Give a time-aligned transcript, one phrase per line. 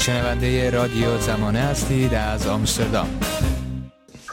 [0.00, 3.08] شنونده رادیو زمانه هستید از آمستردام.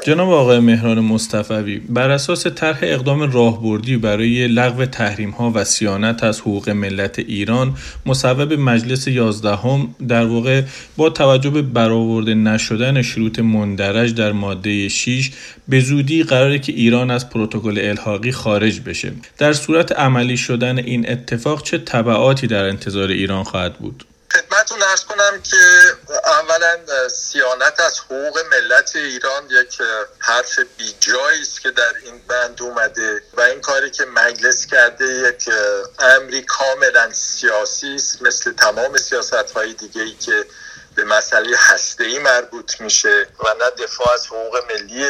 [0.06, 6.24] جناب آقای مهران مصطفی بر اساس طرح اقدام راهبردی برای لغو تحریم ها و سیانت
[6.24, 7.74] از حقوق ملت ایران
[8.06, 10.62] مصوب مجلس یازدهم در واقع
[10.98, 15.32] با توجه به برآورده نشدن شروط مندرج در ماده 6
[15.70, 19.12] به زودی قراره که ایران از پروتکل الحاقی خارج بشه.
[19.38, 24.04] در صورت عملی شدن این اتفاق چه تبعاتی در انتظار ایران خواهد بود؟
[24.68, 25.94] خدمتتون ارز کنم که
[26.26, 26.78] اولا
[27.10, 29.82] سیانت از حقوق ملت ایران یک
[30.20, 35.50] حرف بیجایی است که در این بند اومده و این کاری که مجلس کرده یک
[36.00, 40.46] امری کاملا سیاسی است مثل تمام سیاست های دیگه ای که
[40.96, 45.06] به مسئله هسته ای مربوط میشه و نه دفاع از حقوق ملی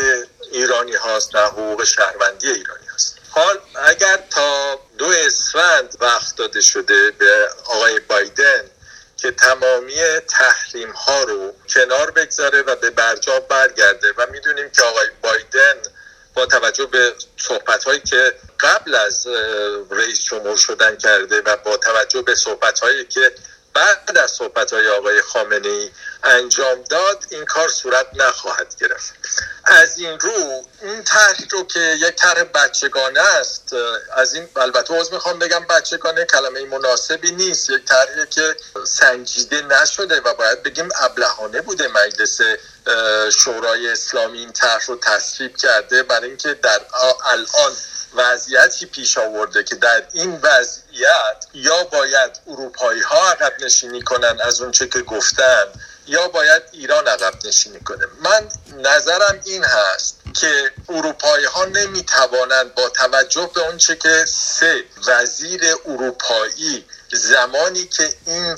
[0.52, 3.18] ایرانی هاست نه حقوق شهروندی ایرانی هاست.
[3.30, 8.47] حال اگر تا دو اسفند وقت داده شده به آقای بایدن
[9.28, 9.96] که تمامی
[10.28, 15.76] تحریم ها رو کنار بگذاره و به برجام برگرده و می‌دونیم که آقای بایدن
[16.34, 19.28] با توجه به صحبت هایی که قبل از
[19.90, 23.32] رئیس جمهور شدن کرده و با توجه به صحبت هایی که
[23.78, 25.92] بعد از صحبت های آقای خامنه ای
[26.24, 29.14] انجام داد این کار صورت نخواهد گرفت.
[29.66, 33.76] از این رو این طرح رو که یک طرح بچگانه است
[34.14, 37.70] از این البته عوض می‌خوام بگم بچگانه کلمه مناسبی نیست.
[37.70, 38.56] یک طرحی که
[38.86, 42.40] سنجیده نشده و باید بگیم ابلهانه بوده مجلس
[43.38, 46.82] شورای اسلامی این طرح رو تصویب کرده برای اینکه در
[47.26, 47.74] الان
[48.16, 54.62] وضعیتی پیش آورده که در این وضعیت یا باید اروپایی ها عقب نشینی کنن از
[54.62, 55.66] اونچه که گفتن
[56.08, 58.06] یا باید ایران عقب نشینی کنه.
[58.22, 64.84] من نظرم این هست که اروپایی ها نمی توانند با توجه به اونچه که سه
[65.08, 68.56] وزیر اروپایی زمانی که این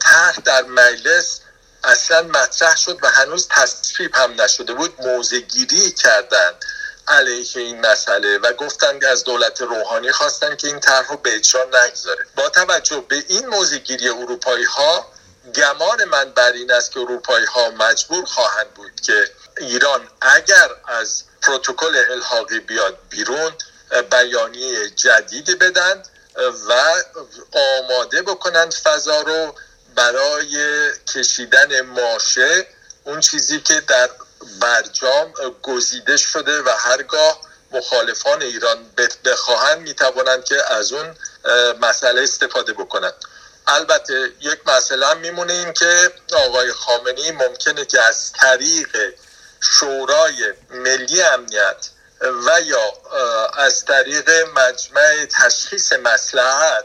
[0.00, 1.40] طرح در مجلس
[1.84, 6.64] اصلا مطرح شد و هنوز تصویب هم نشده بود موزگیری کردند
[7.08, 11.64] علیه این مسئله و گفتن از دولت روحانی خواستن که این طرح رو به اجرا
[11.64, 12.26] نگذاره.
[12.36, 15.12] با توجه به این موزگیری اروپایی ها
[15.54, 21.22] گمان من بر این است که اروپایی ها مجبور خواهند بود که ایران اگر از
[21.42, 23.52] پروتکل الحاقی بیاد بیرون
[24.10, 26.02] بیانیه جدیدی بدن
[26.68, 27.02] و
[27.52, 29.54] آماده بکنند فضا رو
[29.94, 32.66] برای کشیدن ماشه
[33.04, 34.10] اون چیزی که در
[34.60, 35.32] برجام
[35.62, 38.78] گزیده شده و هرگاه مخالفان ایران
[39.24, 41.16] بخواهند می‌توانند که از اون
[41.80, 43.14] مسئله استفاده بکنند.
[43.66, 49.14] البته یک مسئله هم میمونه این که آقای خامنی ممکنه که از طریق
[49.60, 51.88] شورای ملی امنیت
[52.20, 52.92] و یا
[53.58, 56.84] از طریق مجمع تشخیص مسلحت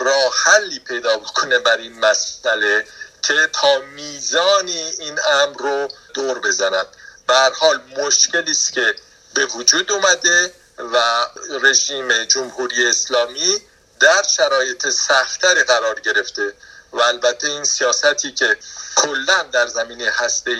[0.00, 2.86] راه حلی پیدا بکنه بر این مسئله
[3.22, 6.86] که تا میزانی این امر رو دور بزند.
[7.26, 8.94] به حال مشکلی است که
[9.34, 11.26] به وجود اومده و
[11.62, 13.60] رژیم جمهوری اسلامی
[14.00, 16.52] در شرایط سختری قرار گرفته
[16.92, 18.56] و البته این سیاستی که
[18.96, 20.56] کلا در زمینه هسته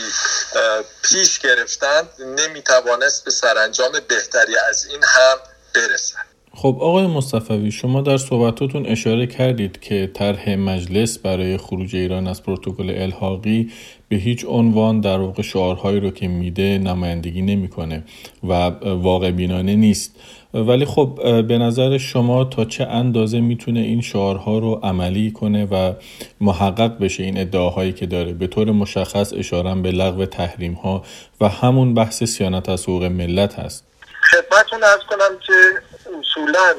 [1.02, 5.38] پیش گرفتند نمی‌توانست به سرانجام بهتری از این هم
[5.74, 6.33] برسد.
[6.56, 12.42] خب آقای مصطفی شما در صحبتاتون اشاره کردید که طرح مجلس برای خروج ایران از
[12.42, 13.70] پروتکل الحاقی
[14.08, 18.04] به هیچ عنوان در واقع شعارهایی رو که میده نمایندگی نمی‌کنه
[18.44, 18.52] و
[18.84, 20.16] واقع بینانه نیست.
[20.54, 25.92] ولی خب به نظر شما تا چه اندازه می‌تونه این شعارها رو عملی کنه و
[26.40, 31.02] محقق بشه این ادعاهایی که داره؟ به طور مشخص اشاره به لغو تحریم ها
[31.40, 33.93] و همون بحث سیانت از حقوق ملت هست.
[34.30, 35.82] خدمتتون ارز کنم که
[36.20, 36.74] اصولا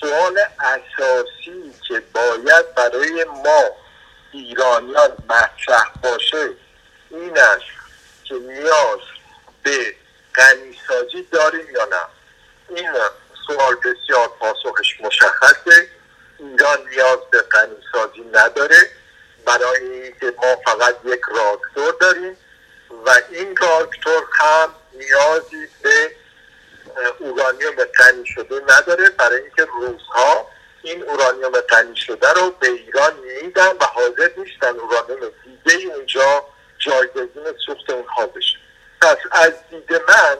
[0.00, 3.64] سوال اساسی که باید برای ما
[4.32, 6.48] ایرانیان مطرح باشه
[7.10, 7.64] این است
[8.24, 8.98] که نیاز
[9.62, 9.94] به
[10.34, 12.00] غنیسازی داریم یا نه.
[12.68, 12.92] این
[13.46, 15.88] سوال بسیار پاسخش مشخصه.
[16.38, 18.90] ایران نیاز به غنیسازی نداره.
[19.46, 22.36] برای اینکه ما فقط یک راکتور داریم
[23.06, 26.10] و این راکتور هم نیازی به
[27.18, 29.10] اورانیوم غنی شده نداره.
[29.10, 30.48] برای اینکه روزها
[30.82, 33.12] این اورانیوم غنی شده رو به ایران
[33.42, 35.30] میدن و حاضر نیستن اورانیوم
[35.64, 36.44] دیگه اونجا
[36.78, 38.56] جایگزین سوخت اونها بشه.
[39.00, 40.36] پس از دید من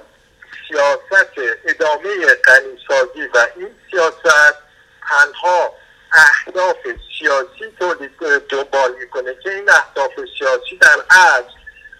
[0.68, 1.32] سیاست
[1.64, 4.54] ادامه غنیسازی و این سیاست
[5.08, 5.74] تنها
[6.12, 6.76] اهداف
[7.18, 8.18] سیاسی تولید
[8.48, 11.54] دنبال می‌کنه که این اهداف سیاسی در اصل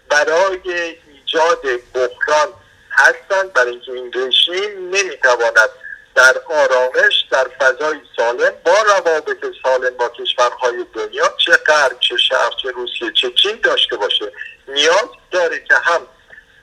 [0.09, 1.61] برای ایجاد
[1.93, 2.53] بحران
[2.95, 3.53] هستند.
[3.53, 5.69] برای اینکه این رژیم نمی‌تواند
[6.15, 12.55] در آرامش در فضای سالم با روابط سالم با کشورهای دنیا چه غرب چه شرق
[12.61, 14.31] چه روسیه چه چین داشته باشه.
[14.67, 16.07] نیاز داره که هم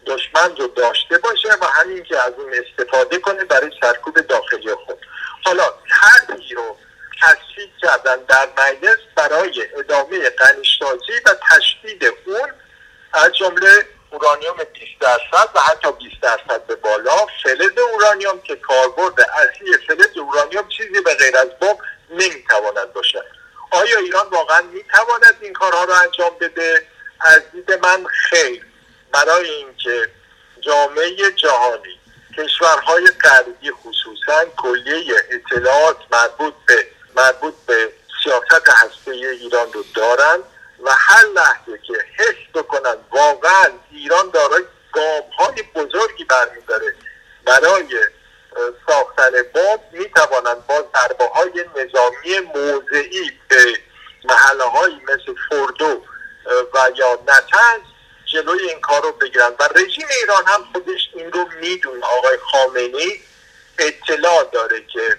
[0.06, 4.98] دشمن رو داشته باشه و همین که از اون استفاده کنه برای سرکوب داخلی خود.
[5.44, 6.76] حالا طرحی رو
[7.22, 12.52] تصویب کردن در مجلس برای ادامه قنیشتازی و تشدید اون
[13.12, 17.26] از جمله اورانیوم 20 درصد و حتی 20 درصد به بالا.
[17.44, 21.78] فلز اورانیوم که کاربرد اصلی فلز اورانیوم چیزی به غیر از بمب
[22.10, 23.22] نمی‌تواند باشه.
[23.70, 26.86] آیا ایران واقعا می‌تواند این کارها رو انجام بده؟
[27.20, 28.66] از دید من خیر.
[29.12, 30.08] برای اینکه
[30.60, 32.00] جامعه جهانی
[32.38, 36.86] کشورهای غربی خصوصا کلیه اطلاعات مربوط به
[37.16, 37.92] مربوط به
[38.24, 40.38] سیاست هسته ایران رو دارن
[40.82, 44.62] و هر لحظه که حس بکنن واقعا ایران دارای
[44.92, 46.94] گام های بزرگی برمیداره.
[47.44, 48.00] برای
[48.86, 53.78] ساختن بمب می‌توانند با ضربه های نظامی موضعی به
[54.24, 56.02] محله های مثل فردو
[56.74, 57.80] و یا نتنز
[58.32, 62.06] جلوی این کار رو بگیرن و رژیم ایران هم خودش این رو می‌دونه.
[62.06, 63.20] آقای خامنی
[63.78, 65.18] اطلاع داره که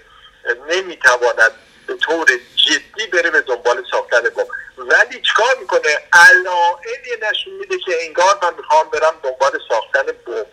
[0.68, 1.52] نمی‌تواند
[1.86, 2.26] به طور
[2.56, 4.46] جدی بره به دنبال ساختن بمب
[4.78, 10.46] ولی چیکار می‌کنه؟ علائمی نشون میده که انگار من می‌خوام برم دنبال ساختن بمب.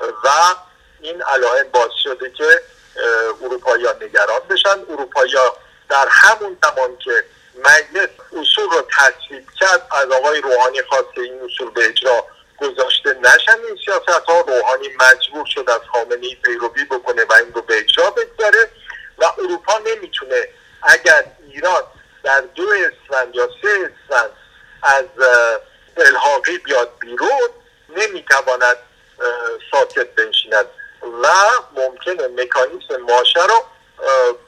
[0.00, 0.28] و
[1.00, 2.62] این علائم باعث شده که
[3.42, 4.78] اروپایی نگران بشن.
[4.90, 5.34] اروپایی
[5.88, 7.24] در همون زمان که
[7.58, 12.26] مجلس اصول رو تصویب کرد از آقای روحانی خواسته این اصول به اجرا
[12.58, 17.62] گذاشته نشن این سیاست ها روحانی مجبور شد از خامنه پیروی بکنه و این رو
[17.62, 18.70] به اجرا بگذاره.
[19.18, 20.48] و اروپا نمی‌تونه
[20.82, 21.82] اگر ایران
[22.22, 24.30] در دو اسفند یا سه اسفند
[24.82, 25.04] از
[25.96, 27.50] الحاقی بیاد بیرون
[27.96, 28.76] نمی‌تواند
[29.70, 30.66] ساکت بنشیند
[31.02, 31.28] و
[31.72, 33.64] ممکنه مکانیسم ماشه رو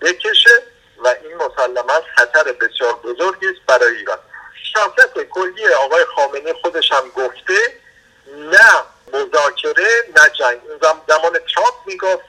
[0.00, 0.62] بکشه
[1.05, 4.19] و این مسلما خطر بسیار بزرگی است برای ایران.
[4.75, 7.55] سیاست کلی آقای خامنه خودش هم گفته
[8.26, 8.82] نه
[9.12, 10.61] مذاکره نه جنگ.
[11.08, 12.23] زمان ترامپ می‌گفت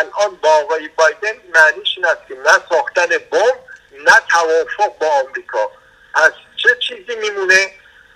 [0.00, 3.58] الان با آقای بایدن معنیش این است که نه ساختن بمب
[3.92, 5.70] نه توافق با آمریکا.
[6.14, 7.70] از چه چیزی میمونه؟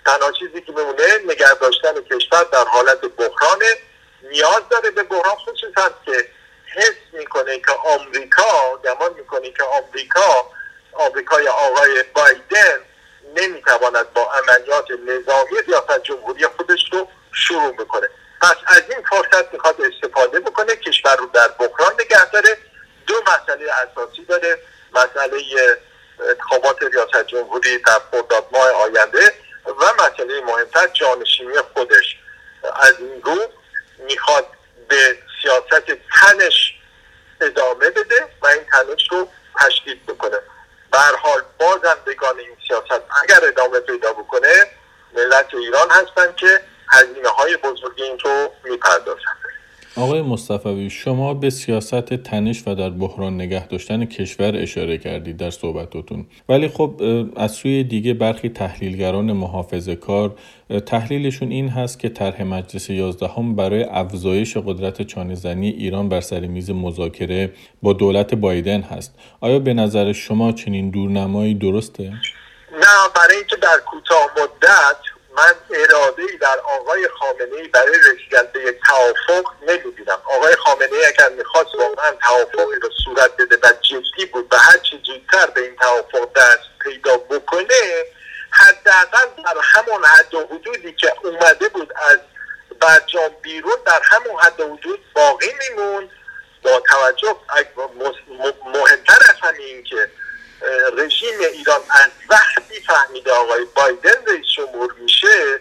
[0.05, 3.75] تنها چیزی که میمونه نگه داشتن کشور در حالت بحرانه.
[4.23, 6.27] نیاز داره به بحران خصوصا که
[6.75, 10.51] حس می‌کنه که آمریکا گمان می‌کنه که آمریکا
[10.93, 12.79] آمریکای آقای بایدن
[13.35, 18.09] نمی‌تواند با عملیات نظامی ریاست جمهوری خودش رو شروع بکنه.
[18.41, 22.57] پس از این فرصت می‌خواد استفاده بکنه کشور رو در بحران نگه داره
[23.07, 24.59] دو مسئله اساسی داره
[24.93, 25.41] مسئله
[26.29, 29.33] انتخابات ریاست جمهوری در خرداد ماه آینده
[29.65, 32.17] و مسئله مهمتر جانشینی خودش.
[32.75, 33.37] از این رو
[33.97, 34.47] می‌خواد
[34.87, 35.85] به سیاست
[36.21, 36.73] تنش
[37.41, 39.27] ادامه بده و این تنش رو
[39.59, 40.37] تشدید بکنه.
[40.91, 44.71] به حال بازندگان این سیاست اگر ادامه پیدا بکنه
[45.13, 49.40] ملت ایران هستن که هزینه های بزرگی این رو می‌پردازن.
[49.97, 55.49] آقای مصطفی شما به سیاست تنش و در بحران نگه داشتن کشور اشاره کردید در
[55.49, 57.01] صحبتاتون ولی خب
[57.35, 60.35] از سوی دیگه برخی تحلیلگران محافظه کار
[60.85, 66.69] تحلیلشون این هست که طرح مجلس یازدهم برای افزایش قدرت چانهزنی ایران بر سر میز
[66.69, 72.03] مذاکره با دولت بایدن هست آیا به نظر شما چنین دورنمایی درسته؟
[72.73, 78.43] نه برای اینکه در کوتاه مدت من اراده ای در آقای خامنه ای برای رسیدن
[78.53, 80.21] به یک توافق نمی‌بینم.
[80.25, 84.77] آقای خامنه ای اگر می‌خواست واقعا توافقی رو صورت بده و جدی بود و هر
[84.77, 88.05] چی زودتر به این توافق دست پیدا بکنه
[88.51, 92.19] حداقل در همون حد و حدودی که اومده بود از
[92.79, 96.09] برجام بیرون در همون حد و حدود باقی میمون
[96.63, 97.35] با توجه
[98.65, 100.09] مهمتر از همین که
[100.97, 105.59] رژیم ایران از وقتی فهمیده آقای بایدن رئیس جمهور میشه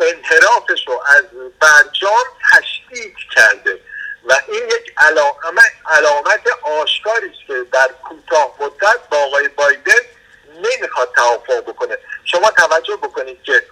[0.00, 1.24] انحرافش رو از
[1.60, 3.80] برجام تشدید کرده
[4.24, 9.92] و این یک علامت, علامت آشکاری است که در کوتاه مدت با آقای بایدن
[10.56, 13.62] نمی‌خواد توافق بکنه شما توجه بکنید که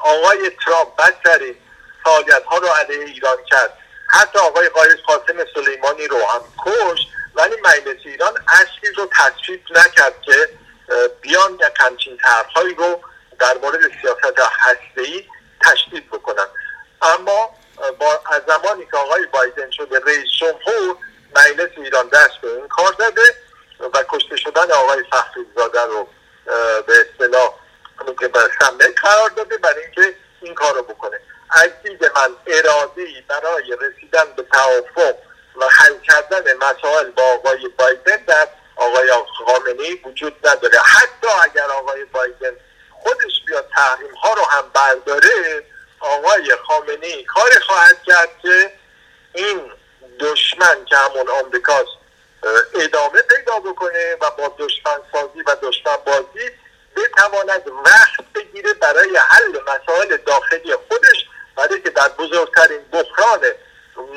[0.00, 1.56] آقای ترامپ بدترین
[2.04, 3.78] فعالیت ها رو علیه ایران کرد
[4.14, 10.22] حتی آقای قایز قاسم سلیمانی رو هم کشت ولی مجلس ایران اصلی رو تصویب نکرد
[10.22, 10.48] که
[11.20, 13.00] بیان یک همچین طرحهایی رو
[13.38, 15.24] در مورد سیاست هسته‌ای
[15.60, 16.46] تشدید بکنن.
[17.02, 17.50] اما
[17.98, 20.96] با از زمانی که آقای بایدن شده رئیس جمهور
[21.36, 23.34] مجلس ایران دست به این کار زده
[23.80, 26.08] و کشته شدن آقای فخری زاده رو
[26.86, 27.54] به اصطلاح
[28.20, 28.40] که به
[29.02, 31.20] قرار داده برای اینکه این کار رو بکنه.
[31.62, 35.14] دید من اراده برای رسیدن به توافق
[35.56, 39.12] و حل کردن مسائل با آقای بایدن در آقای
[39.46, 40.78] خامنه وجود نداره.
[40.78, 42.56] حتی اگر آقای بایدن
[42.90, 45.64] خودش بیاد تحریم ها رو هم برداره
[46.00, 48.72] آقای خامنه کاری خواهد کرد که
[49.34, 49.72] این
[50.20, 52.04] دشمن که همون آمریکاست
[52.74, 56.50] ادامه پیدا بکنه و با دشمن سازی و دشمن بازی
[56.96, 63.40] بتواند وقت بگیره برای حل مسائل داخلی خودش برای که در بزرگترین بحران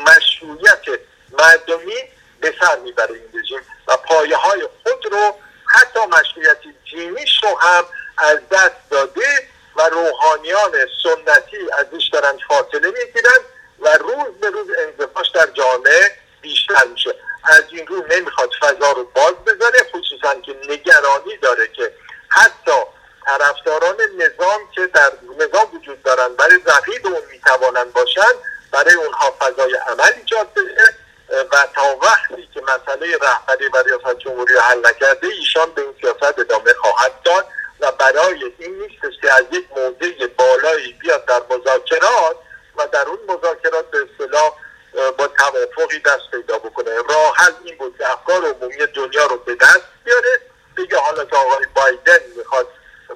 [0.08, 1.00] مشروعیت
[1.39, 1.96] مردمی
[2.41, 6.58] به سر می‌بره این رژیم و پایه های خود رو حتی مشروعیت
[6.91, 7.84] دینیش رو هم
[8.17, 10.72] از دست داده و روحانیان
[11.03, 13.39] سنتی ازش دارن فاصله می‌گیرن
[13.79, 17.15] و روز به روز انزفاش در جامعه بیشتر میشه.
[17.44, 21.94] از این رو نمی‌خواد فضا رو باز بذاره خصوصا که نگرانی داره که
[22.29, 22.72] حتی
[23.27, 28.36] طرفداران نظام که در نظام وجود دارن برای رقیب اون می‌توانند باشند
[28.72, 30.93] برای اونها فضای عمل ایجاد بشه
[31.51, 35.96] و تا وقتی که مسئله رهبری و ریاست جمهوری رو حل نکرده ایشان به این
[36.01, 37.48] سیاست ادامه خواهد داد
[37.79, 42.38] و برای این نیستش که از یک موضع بالایی بیاد در مذاکرات
[42.77, 44.53] و در اون مذاکرات به اصطلاح
[45.17, 46.91] با توافقی دست پیدا بکنه.
[47.10, 50.41] راه حل این بود که افکار عمومی دنیا رو به دست بیاره
[50.77, 52.67] بگه حالا که آقای بایدن می‌خواد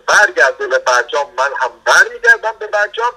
[0.08, 3.12] برگرده به برجام من هم برمیگردم به برجام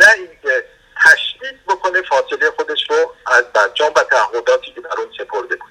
[0.00, 0.64] نه اینکه
[1.04, 5.68] تشدید بکنه فاصله خودش رو از برجام و تعهداتی که در اون سپرده بود.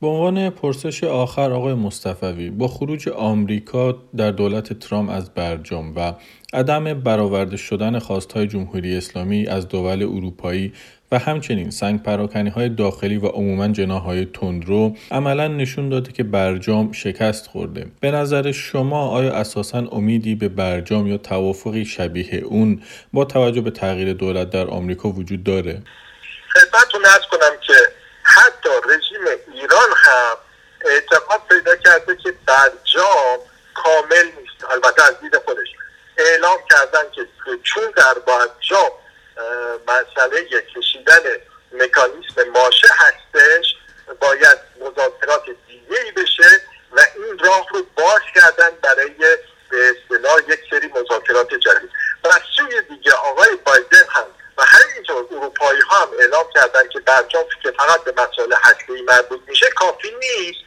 [0.00, 6.12] به عنوان پرسش آخر آقای مصطفوی با خروج آمریکا در دولت ترامپ از برجام و
[6.52, 10.72] عدم برآورده شدن خواستهای جمهوری اسلامی از دول اروپایی
[11.14, 16.92] و همچنین سنگ پراکنی های داخلی و عموما جناهای تندرو عملا نشون داده که برجام
[16.92, 17.86] شکست خورده.
[18.00, 23.70] به نظر شما آیا اساسا امیدی به برجام یا توافقی شبیه اون با توجه به
[23.70, 25.82] تغییر دولت در آمریکا وجود داره؟
[26.52, 27.74] خدمتتون کنم که
[28.22, 30.36] حتی رژیم ایران هم
[30.90, 33.38] اعتقاد پیدا کرده که برجام
[33.74, 34.72] کامل نیست.
[34.72, 35.68] البته از دید خودش.
[36.18, 37.22] اعلام کردن که
[37.62, 38.90] چون در برجام
[39.86, 41.20] مسئله کشیدن
[41.72, 43.74] مکانیسم ماشه هستش
[44.20, 46.60] باید مذاکرات دیگه ای بشه
[46.92, 49.14] و این راه رو باز کردن برای
[49.70, 51.90] به اصطلاح یک سری مذاکرات جدید.
[52.24, 54.24] و سوی دیگه آقای بایدن هم
[54.58, 59.40] و همینطور اروپایی ها هم اعلام کردن که برجام که فقط به مسائل هسته‌ای مربوط
[59.46, 60.60] میشه کافی نیست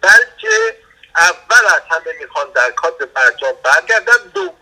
[0.00, 0.76] بلکه
[1.16, 4.55] اول از همه می‌خوان در کات برجام برگردن دوم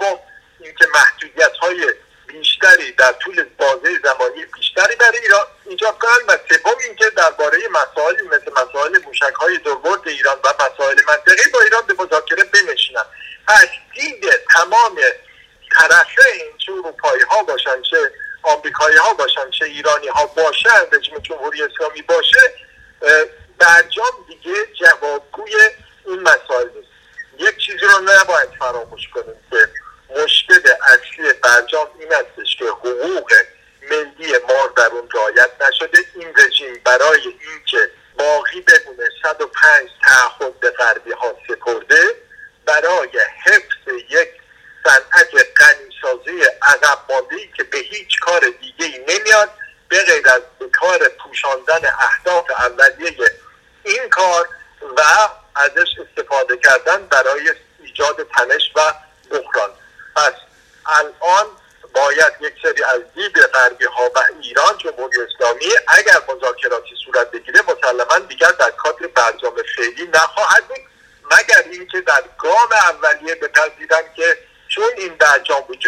[2.85, 8.23] بیشتری در طول بازه زمانی بیشتری برای ایران ایجاد کنند و سوم اینکه درباره مسائلی
[8.23, 13.07] مثل مسائل موشک های دوربرد ایران و مسائل منطقی با ایران به مذاکره بنشینند
[13.47, 14.97] پس دید تمام
[15.79, 17.97] طرفین چه اروپایی ها باشن چه
[18.43, 22.55] آمریکایی ها باشن چه ایرانی ها باشن رژیم جمهوری اسلامی باشه
[23.59, 25.53] برجام دیگه جوابگوی
[26.07, 26.89] این مسائل نیست.
[27.39, 29.69] یک چیزی رو نباید فراموش کنیم که
[30.17, 33.33] مشکل اصلی برجام این استش که حقوق
[33.91, 35.99] ملی ما در اون رعایت نشده.
[36.15, 42.15] این رژیم برای اینکه باقی بمونه 105 تعهد غربی ها سپرده.
[42.67, 44.29] برای حفظ یک
[44.85, 49.51] صنعت غنیسازی عقب مانده که به هیچ کار دیگه ای نمیاد
[49.89, 53.31] به غیر از به کار پوشاندن اهداف اولیه
[53.85, 54.49] این کار
[54.97, 55.03] و
[55.55, 58.81] ازش استفاده کردن برای ایجاد تنش و
[59.31, 59.71] بحران
[60.17, 60.33] پس
[60.87, 61.47] الان
[61.95, 67.61] باید یک سری از دید غربی ها و ایران جمهوری اسلامی اگر مذاکراتی صورت بگیره
[67.63, 70.79] مسلما دیگر در کادر برجام فعلی نخواهد بود
[71.25, 72.04] مگر اینکه در
[72.39, 75.84] گام اولیه بپذیرن که چون این برجام وجود